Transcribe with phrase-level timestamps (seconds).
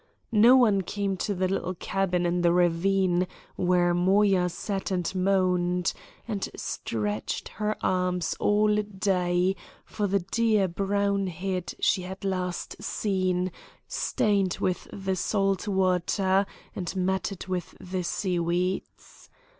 [0.33, 5.93] No one came to the little cabin in the ravine where Moya sat and moaned,
[6.27, 13.51] and stretched her arms all day for the dear brown head she had last seen
[13.87, 19.29] stained with the salt water and matted with the seaweeds.